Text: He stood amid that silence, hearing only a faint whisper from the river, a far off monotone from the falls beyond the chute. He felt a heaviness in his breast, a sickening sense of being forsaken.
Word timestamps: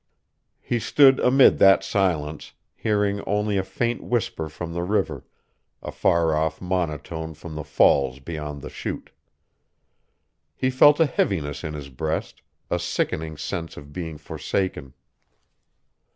He 0.61 0.79
stood 0.79 1.19
amid 1.19 1.59
that 1.59 1.83
silence, 1.83 2.53
hearing 2.75 3.21
only 3.27 3.55
a 3.57 3.63
faint 3.63 4.01
whisper 4.03 4.49
from 4.49 4.73
the 4.73 4.81
river, 4.81 5.25
a 5.83 5.91
far 5.91 6.35
off 6.35 6.59
monotone 6.59 7.35
from 7.35 7.53
the 7.53 7.63
falls 7.63 8.17
beyond 8.17 8.63
the 8.63 8.69
chute. 8.71 9.11
He 10.55 10.71
felt 10.71 10.99
a 10.99 11.05
heaviness 11.05 11.63
in 11.63 11.75
his 11.75 11.89
breast, 11.89 12.41
a 12.71 12.79
sickening 12.79 13.37
sense 13.37 13.77
of 13.77 13.93
being 13.93 14.17
forsaken. 14.17 14.95